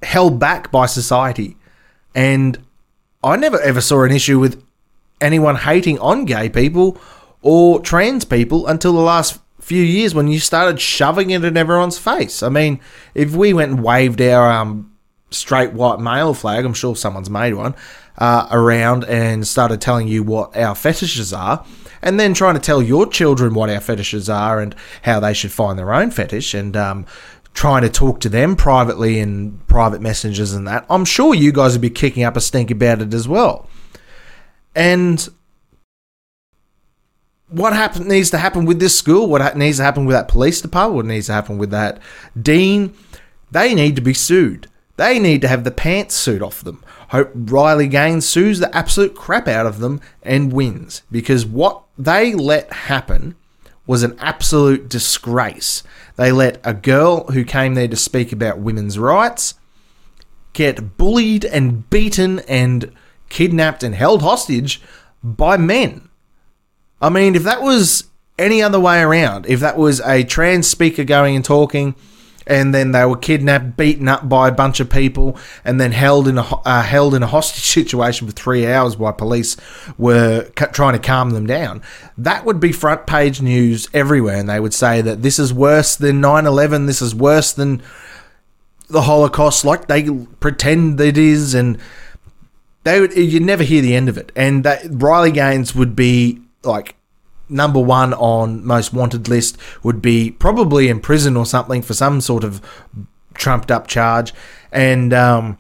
[0.03, 1.57] held back by society.
[2.15, 2.59] And
[3.25, 4.63] I never ever saw an issue with
[5.21, 7.01] anyone hating on gay people
[7.41, 11.99] or trans people until the last few years when you started shoving it in everyone's
[11.99, 12.43] face.
[12.43, 12.81] I mean,
[13.15, 14.93] if we went and waved our um,
[15.31, 17.75] straight white male flag, I'm sure someone's made one,
[18.19, 21.65] uh, around and started telling you what our fetishes are,
[22.03, 25.53] and then trying to tell your children what our fetishes are and how they should
[25.53, 27.07] find their own fetish, and um,
[27.55, 31.73] trying to talk to them privately in private messages and that, I'm sure you guys
[31.73, 33.69] would be kicking up a stink about it as well.
[34.75, 35.29] And
[37.53, 40.29] what happen, needs to happen with this school, what ha- needs to happen with that
[40.29, 42.01] police department, what needs to happen with that
[42.41, 42.95] dean,
[43.51, 44.69] they need to be sued.
[44.97, 46.83] They need to have the pants suit off them.
[47.09, 52.35] Hope Riley Gaines sues the absolute crap out of them and wins because what they
[52.35, 53.37] let happen
[53.87, 55.83] was an absolute disgrace.
[56.17, 59.55] They let a girl who came there to speak about women's rights
[60.53, 62.93] get bullied and beaten and
[63.29, 64.81] kidnapped and held hostage
[65.23, 66.09] by men.
[67.03, 68.05] I mean, if that was
[68.39, 71.97] any other way around, if that was a trans speaker going and talking,
[72.47, 76.29] and then they were kidnapped, beaten up by a bunch of people, and then held
[76.29, 79.57] in a uh, held in a hostage situation for three hours while police
[79.99, 81.83] were ca- trying to calm them down.
[82.17, 85.97] That would be front page news everywhere, and they would say that this is worse
[85.97, 87.83] than 9-11, This is worse than
[88.89, 90.09] the Holocaust, like they
[90.41, 91.79] pretend it is, and
[92.85, 94.31] they would you'd never hear the end of it.
[94.35, 96.97] And that Riley Gaines would be like
[97.49, 102.21] number one on most wanted list would be probably in prison or something for some
[102.21, 102.61] sort of
[103.35, 104.33] trumped up charge,
[104.71, 105.59] and um,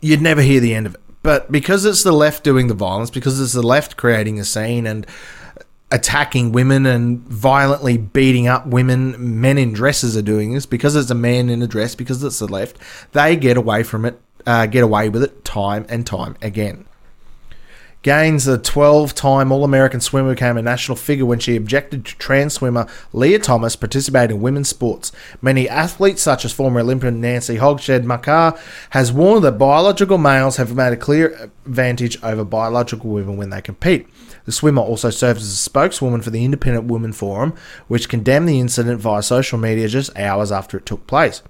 [0.00, 1.00] you'd never hear the end of it.
[1.22, 4.86] But because it's the left doing the violence, because it's the left creating a scene
[4.86, 5.06] and
[5.90, 11.10] attacking women and violently beating up women, men in dresses are doing this because it's
[11.10, 12.76] a man in a dress, because it's the left,
[13.12, 16.84] they get away from it, uh, get away with it time and time again.
[18.06, 22.16] Gaines, the 12 time All American swimmer, became a national figure when she objected to
[22.18, 25.10] trans swimmer Lia Thomas participating in women's sports.
[25.42, 28.56] Many athletes, such as former Olympian Nancy Hogshead Makar,
[28.90, 33.60] has warned that biological males have made a clear advantage over biological women when they
[33.60, 34.06] compete.
[34.44, 37.54] The swimmer also serves as a spokeswoman for the Independent Women Forum,
[37.88, 41.42] which condemned the incident via social media just hours after it took place.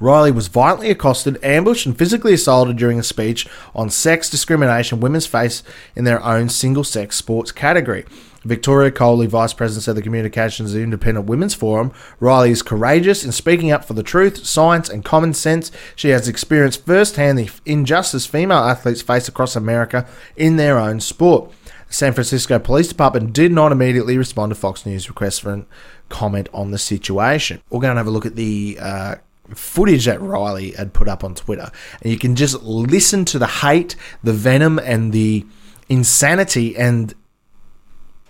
[0.00, 5.26] Riley was violently accosted, ambushed, and physically assaulted during a speech on sex discrimination women's
[5.26, 5.62] face
[5.94, 8.06] in their own single sex sports category.
[8.42, 13.22] Victoria Coley, Vice President of the Communications of the Independent Women's Forum, Riley is courageous
[13.22, 15.70] in speaking up for the truth, science, and common sense.
[15.94, 21.52] She has experienced firsthand the injustice female athletes face across America in their own sport.
[21.88, 25.66] The San Francisco Police Department did not immediately respond to Fox News requests for a
[26.08, 27.60] comment on the situation.
[27.68, 29.14] We're going to have a look at the uh,
[29.54, 31.70] footage that Riley had put up on Twitter,
[32.02, 35.46] and you can just listen to the hate, the venom, and the
[35.88, 37.14] insanity and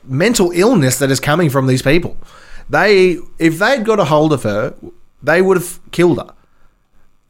[0.02, 2.16] mental illness that is coming from these people.
[2.68, 4.74] They, if they'd got a hold of her,
[5.22, 6.34] they would have killed her.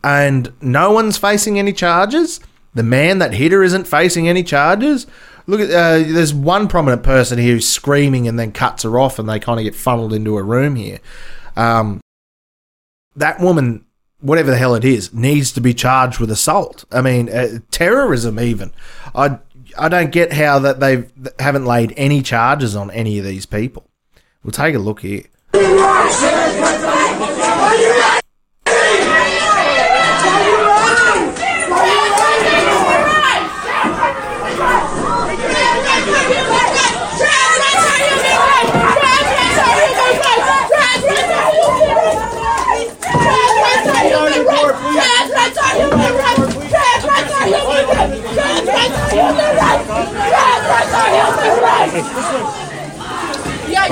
[0.03, 2.41] And no one's facing any charges.
[2.75, 5.07] The man that hit her isn't facing any charges.
[5.47, 9.19] Look at uh, there's one prominent person here who's screaming and then cuts her off,
[9.19, 11.01] and they kind of get funneled into a room here.
[11.57, 12.01] Um,
[13.17, 13.85] that woman,
[14.21, 16.85] whatever the hell it is, needs to be charged with assault.
[16.91, 18.73] I mean, uh, terrorism even.
[19.15, 19.39] I
[19.79, 21.05] I don't get how that they
[21.39, 23.89] haven't laid any charges on any of these people.
[24.43, 25.25] We'll take a look here.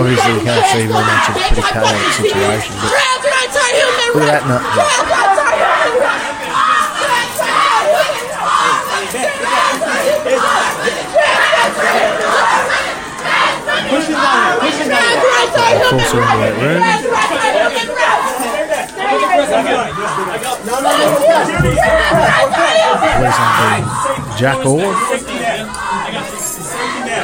[0.09, 2.89] Obviously, you can't see very much of a pretty chaotic situation, but
[4.15, 4.65] look at that nut
[15.91, 16.83] Force her into that room.
[23.19, 25.18] Police on Jack Orr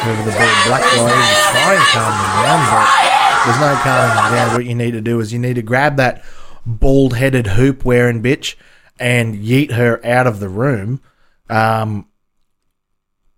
[0.05, 2.87] whoever the big black is trying to calm them down, but
[3.45, 4.55] there's no calming them down.
[4.55, 6.23] What you need to do is you need to grab that
[6.67, 8.57] bald headed hoop wearing bitch
[8.99, 11.01] and yeet her out of the room.
[11.49, 12.09] Um,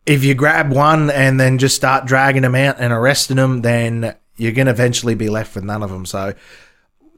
[0.04, 4.16] if you grab one and then just start dragging them out and arresting them, then
[4.36, 6.06] you're going to eventually be left with none of them.
[6.06, 6.34] So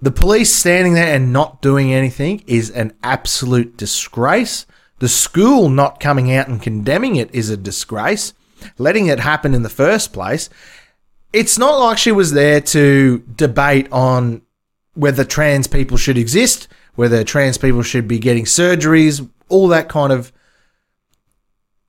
[0.01, 4.67] the police standing there and not doing anything is an absolute disgrace.
[5.01, 8.33] The school not coming out and condemning it is a disgrace.
[8.79, 10.49] Letting it happen in the first place.
[11.33, 14.43] It's not like she was there to debate on
[14.95, 20.13] whether trans people should exist, whether trans people should be getting surgeries, all that kind
[20.13, 20.33] of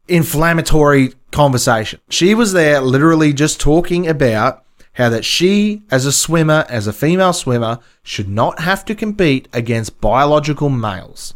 [0.08, 2.00] inflammatory conversation.
[2.10, 6.94] She was there literally just talking about how that she, as a swimmer, as a
[6.94, 11.34] female swimmer, should not have to compete against biological males.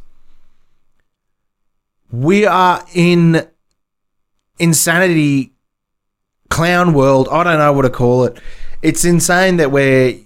[2.11, 3.47] We are in
[4.59, 5.53] insanity
[6.49, 7.27] clown world.
[7.31, 8.39] I don't know what to call it.
[8.81, 10.19] It's insane that we're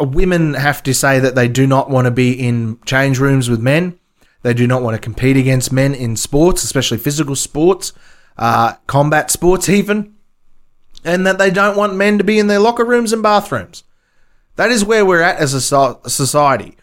[0.00, 3.60] women have to say that they do not want to be in change rooms with
[3.60, 3.98] men.
[4.42, 7.92] They do not want to compete against men in sports, especially physical sports,
[8.36, 10.14] uh, combat sports, even.
[11.04, 13.84] And that they don't want men to be in their locker rooms and bathrooms.
[14.56, 15.60] That is where we're at as a
[16.08, 16.76] society.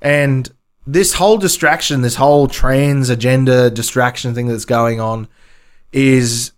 [0.00, 0.50] And
[0.86, 5.28] this whole distraction, this whole trans agenda distraction thing that's going on
[5.92, 6.52] is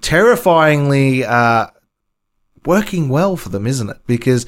[0.00, 1.68] terrifyingly uh,
[2.64, 3.98] working well for them, isn't it?
[4.06, 4.46] Because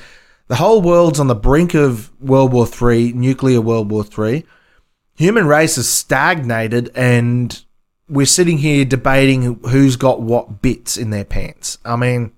[0.48, 4.44] the whole world's on the brink of World War Three, nuclear World War Three.
[5.16, 7.64] Human race has stagnated, and
[8.08, 11.78] we're sitting here debating who's got what bits in their pants.
[11.84, 12.32] I mean,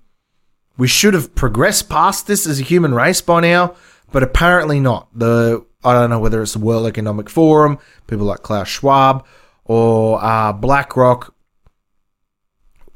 [0.77, 3.75] we should have progressed past this as a human race by now,
[4.11, 5.07] but apparently not.
[5.13, 9.25] The I don't know whether it's the World Economic Forum, people like Klaus Schwab,
[9.65, 11.34] or uh, BlackRock.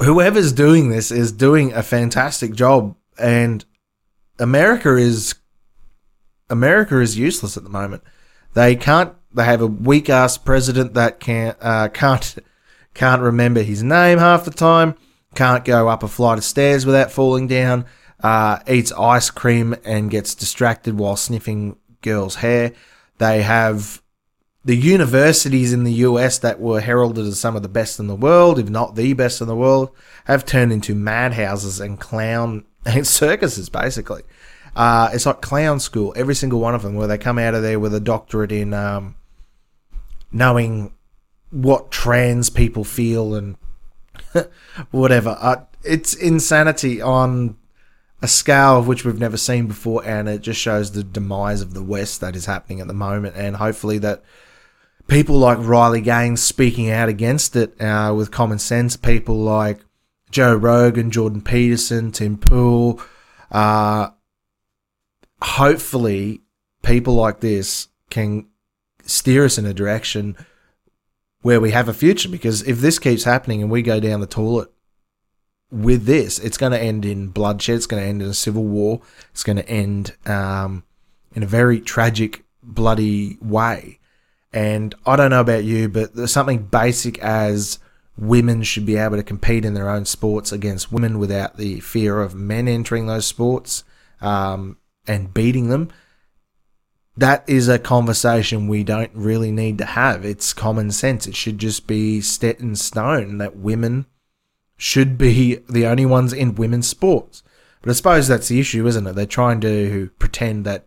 [0.02, 3.66] Whoever's doing this is doing a fantastic job, and
[4.40, 5.36] America is
[6.50, 8.04] America is useless at the moment.
[8.54, 9.14] They can't.
[9.34, 12.38] They have a weak ass president that can't uh, can't
[12.94, 14.96] can't remember his name half the time.
[15.36, 17.86] Can't go up a flight of stairs without falling down.
[18.22, 22.74] Uh, eats ice cream and gets distracted while sniffing girls' hair.
[23.18, 24.02] They have
[24.70, 28.14] the universities in the US that were heralded as some of the best in the
[28.14, 29.90] world, if not the best in the world,
[30.26, 34.22] have turned into madhouses and clown and circuses, basically.
[34.76, 37.64] Uh, it's like clown school, every single one of them, where they come out of
[37.64, 39.16] there with a doctorate in um,
[40.32, 40.94] knowing
[41.50, 43.58] what trans people feel and
[44.92, 45.36] whatever.
[45.40, 47.58] Uh, it's insanity on
[48.22, 51.74] a scale of which we've never seen before, and it just shows the demise of
[51.74, 53.36] the West that is happening at the moment.
[53.36, 54.22] And hopefully, that
[55.10, 59.80] people like Riley Gaines speaking out against it uh, with common sense, people like
[60.32, 63.02] Joe Rogan, Jordan Peterson, Tim Pool,
[63.52, 64.10] uh,
[65.42, 66.42] hopefully,
[66.84, 68.48] people like this can
[69.04, 70.38] steer us in a direction
[71.42, 72.30] where we have a future.
[72.30, 74.72] Because if this keeps happening and we go down the toilet
[75.72, 77.76] with this, it's going to end in bloodshed.
[77.76, 79.02] It's going to end in a civil war.
[79.32, 80.84] It's going to end um,
[81.34, 84.00] in a very tragic, bloody way.
[84.52, 87.80] And I don't know about you, but there's something basic as
[88.18, 92.22] women should be able to compete in their own sports against women without the fear
[92.22, 93.84] of men entering those sports
[94.22, 95.90] um, and beating them.
[97.16, 100.26] That is a conversation we don't really need to have.
[100.26, 101.28] It's common sense.
[101.28, 104.06] It should just be set in stone that women
[104.78, 107.44] should be the only ones in women's sports.
[107.82, 109.16] But I suppose that's the issue, isn't it?
[109.16, 110.86] They're trying to pretend that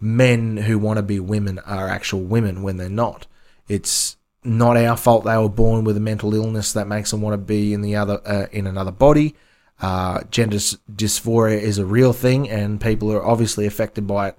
[0.00, 3.26] men who want to be women are actual women when they're not.
[3.68, 7.32] It's not our fault they were born with a mental illness that makes them want
[7.32, 9.34] to be in the other uh, in another body.
[9.80, 14.38] Uh, gender dysphoria is a real thing, and people are obviously affected by it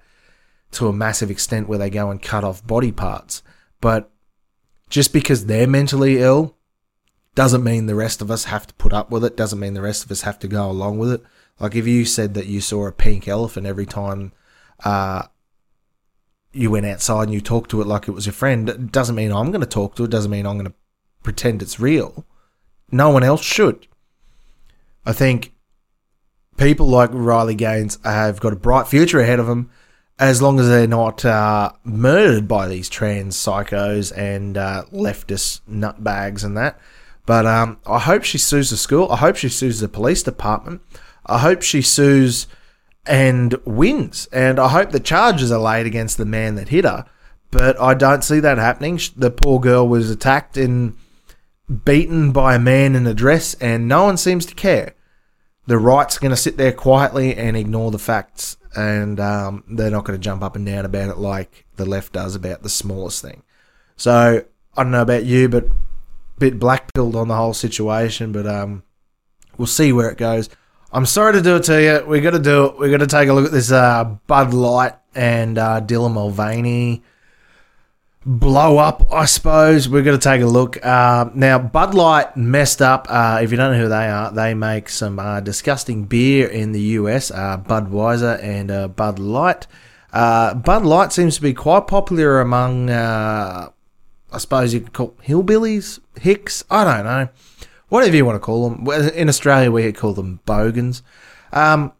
[0.71, 3.41] to a massive extent where they go and cut off body parts.
[3.81, 4.11] But
[4.89, 6.55] just because they're mentally ill
[7.33, 9.81] doesn't mean the rest of us have to put up with it, doesn't mean the
[9.81, 11.23] rest of us have to go along with it.
[11.59, 14.31] Like if you said that you saw a pink elephant every time
[14.83, 15.23] uh,
[16.55, 19.15] you went outside and you talked to it like it was your friend, it doesn't
[19.15, 20.73] mean I'm going to talk to it, doesn't mean I'm going to
[21.21, 22.25] pretend it's real.
[22.91, 23.87] No one else should.
[25.05, 25.53] I think
[26.57, 29.69] people like Riley Gaines have got a bright future ahead of them
[30.17, 36.43] as long as they're not uh, murdered by these trans psychos and uh, leftist nutbags
[36.43, 36.79] and that.
[37.25, 39.11] But um, I hope she sues the school.
[39.11, 40.81] I hope she sues the police department.
[41.25, 42.47] I hope she sues
[43.07, 44.27] and wins.
[44.31, 47.05] And I hope the charges are laid against the man that hit her.
[47.51, 48.99] But I don't see that happening.
[49.15, 50.97] The poor girl was attacked and
[51.85, 54.93] beaten by a man in a dress, and no one seems to care.
[55.67, 60.05] the right's going to sit there quietly and ignore the facts, and um, they're not
[60.05, 63.21] going to jump up and down about it like the left does about the smallest
[63.21, 63.43] thing.
[63.97, 64.43] So
[64.77, 65.65] I don't know about you, but
[66.37, 68.31] bit black pilled on the whole situation.
[68.31, 68.83] But um,
[69.57, 70.49] we'll see where it goes.
[70.95, 72.05] I'm sorry to do it to you.
[72.07, 72.79] We got to do it.
[72.79, 77.03] We got to take a look at this uh, Bud Light and uh, Dylan Mulvaney
[78.25, 79.89] blow up, I suppose.
[79.89, 80.83] We're going to take a look.
[80.85, 83.07] Uh, now, Bud Light messed up.
[83.09, 86.71] Uh, if you don't know who they are, they make some uh, disgusting beer in
[86.71, 89.67] the US uh, Budweiser and uh, Bud Light.
[90.13, 93.69] Uh, Bud Light seems to be quite popular among, I
[94.37, 97.29] suppose you could call hillbillies, hicks, I don't know.
[97.89, 98.87] Whatever you want to call them.
[99.13, 101.03] In Australia, we call them bogans.
[101.51, 101.93] Um,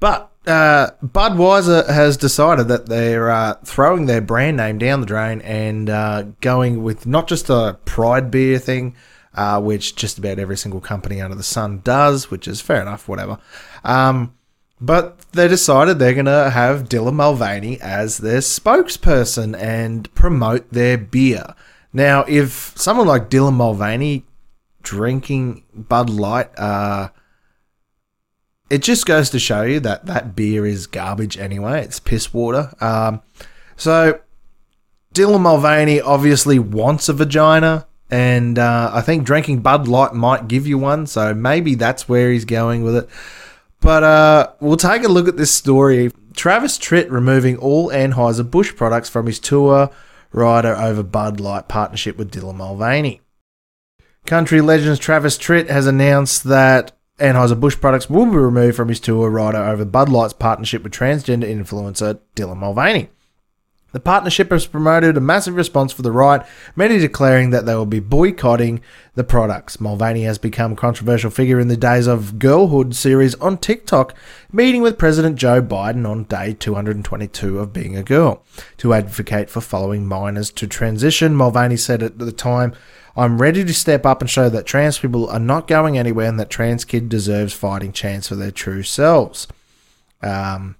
[0.00, 5.40] but uh, Budweiser has decided that they're uh, throwing their brand name down the drain
[5.42, 8.96] and uh, going with not just a pride beer thing,
[9.34, 13.08] uh, which just about every single company under the sun does, which is fair enough,
[13.08, 13.38] whatever.
[13.84, 14.34] Um,
[14.80, 20.98] but they decided they're going to have Dylan Mulvaney as their spokesperson and promote their
[20.98, 21.54] beer.
[21.92, 24.24] Now, if someone like Dylan Mulvaney
[24.82, 27.08] drinking Bud Light, uh,
[28.70, 31.82] it just goes to show you that that beer is garbage anyway.
[31.82, 32.72] It's piss water.
[32.80, 33.20] Um,
[33.76, 34.20] so
[35.14, 40.66] Dylan Mulvaney obviously wants a vagina, and uh, I think drinking Bud Light might give
[40.66, 41.06] you one.
[41.06, 43.08] So maybe that's where he's going with it.
[43.80, 46.10] But uh, we'll take a look at this story.
[46.34, 49.90] Travis Tritt removing all Anheuser Busch products from his tour
[50.32, 53.20] rider over Bud Light partnership with Dylan Mulvaney.
[54.26, 59.28] Country Legends Travis Tritt has announced that Anheuser-Busch products will be removed from his tour
[59.28, 63.10] rider over Bud Light's partnership with transgender influencer Dylan Mulvaney.
[63.92, 67.84] The partnership has promoted a massive response for the right, many declaring that they will
[67.84, 68.80] be boycotting
[69.14, 69.80] the products.
[69.80, 74.16] Mulvaney has become a controversial figure in the Days of Girlhood series on TikTok,
[74.50, 78.42] meeting with President Joe Biden on day 222 of being a girl
[78.78, 81.36] to advocate for following minors to transition.
[81.36, 82.72] Mulvaney said at the time,
[83.16, 86.40] I'm ready to step up and show that trans people are not going anywhere and
[86.40, 89.48] that trans kid deserves fighting chance for their true selves.
[90.22, 90.76] Um,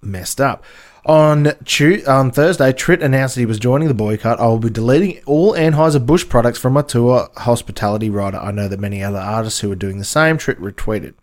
[0.00, 0.64] messed up.
[1.06, 4.40] On on Thursday, Tritt announced that he was joining the boycott.
[4.40, 8.38] I will be deleting all Anheuser-Busch products from my tour hospitality rider.
[8.38, 10.38] I know that many other artists who are doing the same.
[10.38, 11.14] Tritt retweeted.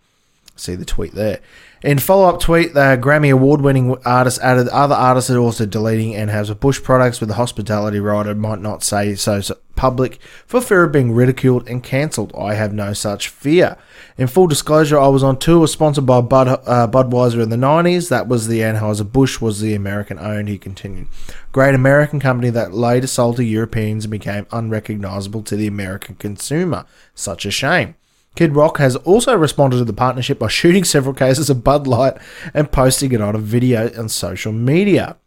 [0.61, 1.39] See the tweet there.
[1.81, 6.13] In follow up tweet, the Grammy Award winning artist added other artists are also deleting
[6.13, 9.41] Anheuser-Busch products with the hospitality rider might not say so
[9.75, 12.31] public for fear of being ridiculed and cancelled.
[12.37, 13.75] I have no such fear.
[14.19, 18.09] In full disclosure, I was on tour sponsored by Bud, uh, Budweiser in the 90s.
[18.09, 21.07] That was the Anheuser-Busch was the American owned, he continued.
[21.51, 26.85] Great American company that later sold to Europeans and became unrecognizable to the American consumer.
[27.15, 27.95] Such a shame.
[28.35, 32.13] Kid Rock has also responded to the partnership by shooting several cases of Bud Light
[32.53, 35.17] and posting it on a video on social media.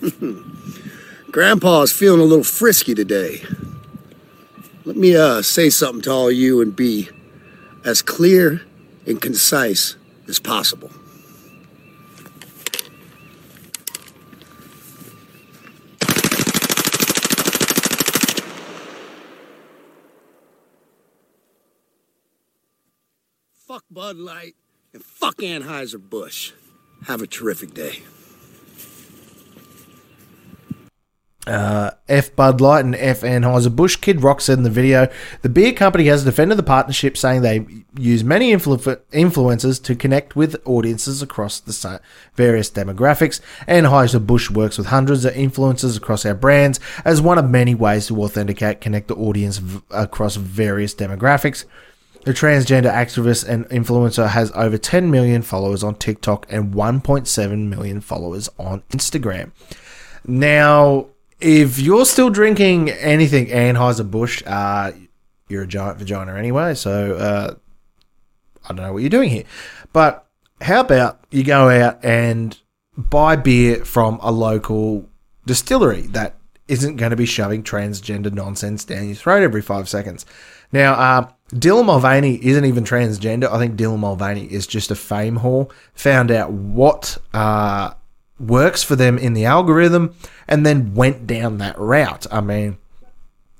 [1.30, 3.42] Grandpa's feeling a little frisky today.
[4.84, 7.08] Let me uh, say something to all you and be
[7.84, 8.62] as clear
[9.06, 10.90] and concise as possible.
[23.72, 24.54] Fuck Bud Light
[24.92, 26.52] and fuck Anheuser-Busch.
[27.06, 28.02] Have a terrific day.
[31.46, 33.96] Uh, F Bud Light and F Anheuser-Busch.
[34.02, 35.08] Kid Rock said in the video,
[35.40, 37.66] the beer company has defended the partnership, saying they
[37.96, 42.00] use many influ- influencers to connect with audiences across the
[42.34, 43.40] various demographics.
[43.66, 48.22] Anheuser-Busch works with hundreds of influencers across our brands as one of many ways to
[48.22, 51.64] authenticate, connect the audience v- across various demographics.
[52.24, 58.00] The transgender activist and influencer has over 10 million followers on TikTok and 1.7 million
[58.00, 59.50] followers on Instagram.
[60.24, 61.08] Now,
[61.40, 64.92] if you're still drinking anything Anheuser-Busch, uh,
[65.48, 67.54] you're a giant vagina anyway, so uh,
[68.64, 69.44] I don't know what you're doing here.
[69.92, 70.24] But
[70.60, 72.56] how about you go out and
[72.96, 75.08] buy beer from a local
[75.44, 76.36] distillery that
[76.68, 80.24] isn't going to be shoving transgender nonsense down your throat every five seconds?
[80.70, 83.50] Now, uh, Dylan Mulvaney isn't even transgender.
[83.50, 85.70] I think Dylan Mulvaney is just a fame whore.
[85.94, 87.92] Found out what uh,
[88.40, 90.14] works for them in the algorithm
[90.48, 92.26] and then went down that route.
[92.32, 92.78] I mean,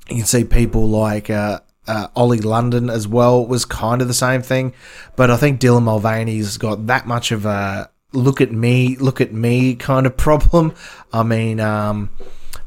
[0.09, 4.15] you can see people like uh, uh, Ollie London as well was kind of the
[4.15, 4.73] same thing.
[5.15, 9.35] But I think Dylan Mulvaney's got that much of a look at me, look at
[9.35, 10.75] me kind of problem.
[11.13, 12.09] I mean, um,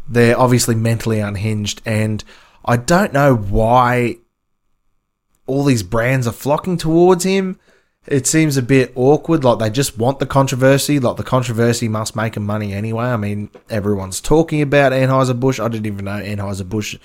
[0.07, 2.23] they're obviously mentally unhinged and
[2.63, 4.17] I don't know why
[5.47, 7.59] all these brands are flocking towards him.
[8.07, 10.99] It seems a bit awkward, like they just want the controversy.
[10.99, 13.05] Like the controversy must make them money anyway.
[13.05, 15.59] I mean, everyone's talking about Anheuser Busch.
[15.59, 16.97] I didn't even know Anheuser Busch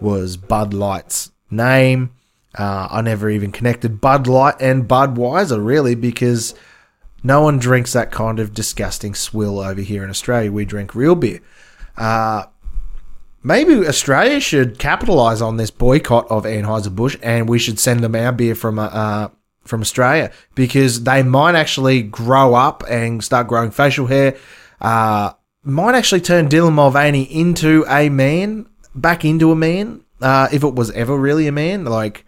[0.00, 2.12] was Bud Light's name.
[2.56, 6.54] Uh, I never even connected Bud Light and Budweiser really because
[7.24, 10.52] no one drinks that kind of disgusting swill over here in Australia.
[10.52, 11.40] We drink real beer.
[11.96, 12.44] Uh,
[13.44, 18.16] maybe Australia should capitalize on this boycott of Anheuser Busch, and we should send them
[18.16, 19.28] our beer from uh, uh,
[19.64, 24.36] from Australia because they might actually grow up and start growing facial hair.
[24.80, 25.32] Uh,
[25.62, 30.74] might actually turn Dylan Mulvaney into a man, back into a man, uh, if it
[30.74, 31.84] was ever really a man.
[31.84, 32.26] Like,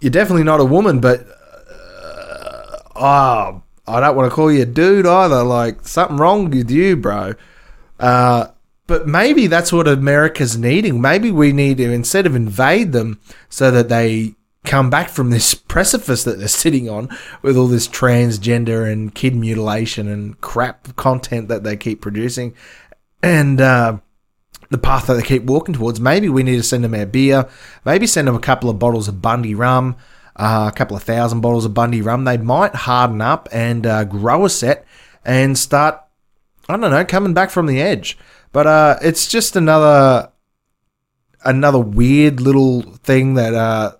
[0.00, 1.20] you're definitely not a woman, but
[1.70, 5.44] uh, oh, I don't want to call you a dude either.
[5.44, 7.34] Like, something wrong with you, bro.
[8.00, 8.48] Uh,
[8.90, 11.00] but maybe that's what America's needing.
[11.00, 14.34] Maybe we need to, instead of invade them so that they
[14.64, 17.08] come back from this precipice that they're sitting on
[17.40, 22.52] with all this transgender and kid mutilation and crap content that they keep producing
[23.22, 23.96] and uh,
[24.70, 26.00] the path that they keep walking towards.
[26.00, 27.48] Maybe we need to send them our beer,
[27.84, 29.94] maybe send them a couple of bottles of Bundy rum,
[30.34, 32.24] uh, a couple of thousand bottles of Bundy rum.
[32.24, 34.84] They might harden up and uh, grow a set
[35.24, 36.02] and start,
[36.68, 38.18] I don't know, coming back from the edge.
[38.52, 40.30] But uh, it's just another
[41.44, 43.92] another weird little thing that uh,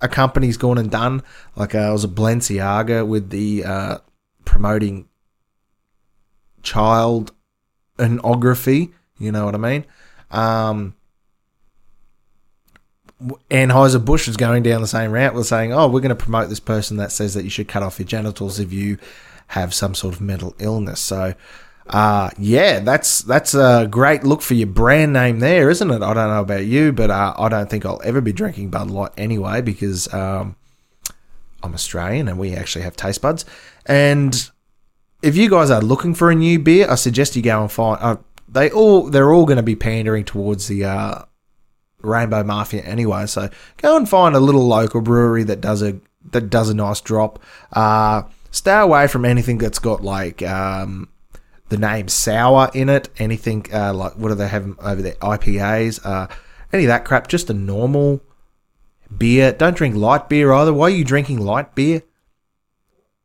[0.00, 1.22] a company's gone and done.
[1.56, 3.98] Like uh, it was a Balenciaga with the uh,
[4.44, 5.08] promoting
[6.62, 7.32] child
[7.98, 8.92] anography.
[9.18, 9.84] You know what I mean?
[10.30, 10.94] Um,
[13.50, 16.48] Anheuser Busch was going down the same route, was saying, "Oh, we're going to promote
[16.48, 18.98] this person that says that you should cut off your genitals if you
[19.48, 21.34] have some sort of mental illness." So,
[21.90, 26.02] uh, yeah, that's that's a great look for your brand name there, isn't it?
[26.02, 28.90] I don't know about you, but uh, I don't think I'll ever be drinking Bud
[28.90, 30.54] Light anyway because um,
[31.64, 33.44] I'm Australian and we actually have taste buds.
[33.86, 34.50] And
[35.20, 37.98] if you guys are looking for a new beer, I suggest you go and find.
[38.00, 38.16] Uh,
[38.48, 41.22] they all they're all going to be pandering towards the uh,
[42.02, 43.26] Rainbow Mafia anyway.
[43.26, 45.98] So go and find a little local brewery that does a
[46.30, 47.40] that does a nice drop.
[47.72, 48.22] Uh,
[48.52, 51.08] stay away from anything that's got like um,
[51.70, 53.08] the name sour in it.
[53.18, 55.14] Anything uh, like what do they have over there?
[55.14, 56.28] IPAs, uh,
[56.72, 57.28] any of that crap.
[57.28, 58.20] Just a normal
[59.16, 59.52] beer.
[59.52, 60.74] Don't drink light beer either.
[60.74, 62.02] Why are you drinking light beer?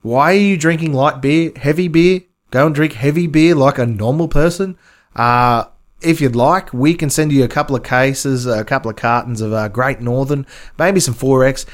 [0.01, 1.51] Why are you drinking light beer?
[1.55, 2.21] Heavy beer?
[2.51, 4.77] Go and drink heavy beer like a normal person.
[5.15, 5.65] Uh,
[6.01, 9.41] if you'd like, we can send you a couple of cases, a couple of cartons
[9.41, 10.45] of uh, Great Northern,
[10.77, 11.65] maybe some 4X,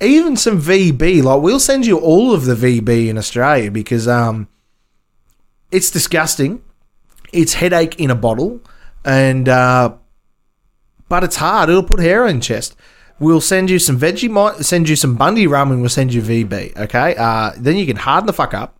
[0.00, 1.22] even some VB.
[1.22, 4.48] Like we'll send you all of the VB in Australia because um,
[5.74, 6.62] it's disgusting.
[7.32, 8.60] It's headache in a bottle,
[9.04, 9.94] and uh,
[11.08, 11.68] but it's hard.
[11.68, 12.76] It'll put hair in chest.
[13.18, 16.22] We'll send you some veggie, might send you some Bundy rum, and we'll send you
[16.22, 16.76] VB.
[16.76, 18.78] Okay, uh, then you can harden the fuck up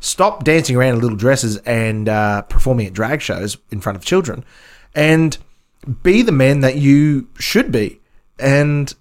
[0.00, 4.04] stop dancing around in little dresses and uh, performing at drag shows in front of
[4.04, 4.44] children
[4.94, 5.38] and
[6.02, 8.00] be the men that you should be.
[8.38, 8.94] And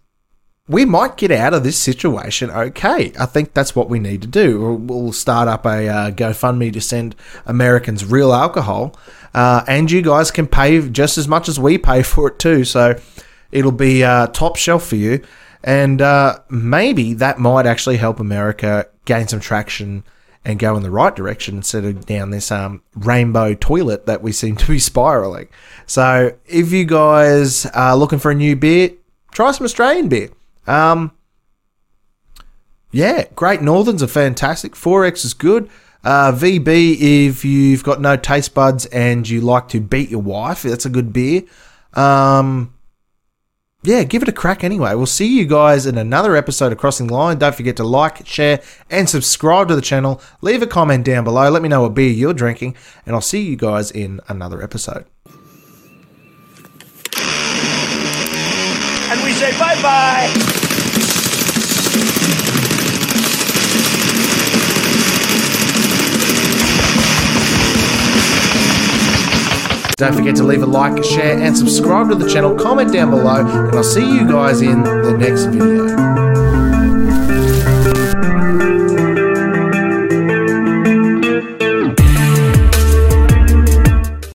[0.70, 3.14] we might get out of this situation okay.
[3.18, 4.74] I think that's what we need to do.
[4.74, 7.16] We'll start up a uh, GoFundMe to send
[7.46, 8.96] Americans real alcohol,
[9.34, 12.66] uh, and you guys can pay just as much as we pay for it too.
[12.66, 13.00] So
[13.52, 15.24] it'll be uh, top shelf for you,
[15.64, 20.04] and uh, maybe that might actually help America gain some traction
[20.44, 24.32] and go in the right direction instead of down this um, rainbow toilet that we
[24.32, 25.48] seem to be spiraling.
[25.86, 28.92] So, if you guys are looking for a new beer,
[29.32, 30.30] try some Australian beer.
[30.68, 31.12] Um,
[32.92, 34.74] yeah, Great Northerns are fantastic.
[34.74, 35.70] 4X is good.
[36.04, 40.62] Uh, VB, if you've got no taste buds and you like to beat your wife,
[40.62, 41.44] that's a good beer.
[41.94, 42.74] Um,
[43.84, 44.96] yeah, give it a crack anyway.
[44.96, 47.38] We'll see you guys in another episode of Crossing the Line.
[47.38, 50.22] Don't forget to like, share, and subscribe to the channel.
[50.42, 51.50] Leave a comment down below.
[51.50, 55.06] Let me know what beer you're drinking, and I'll see you guys in another episode.
[59.10, 60.57] And we say bye bye.
[69.98, 72.54] Don't forget to leave a like, share, and subscribe to the channel.
[72.54, 76.47] Comment down below, and I'll see you guys in the next video.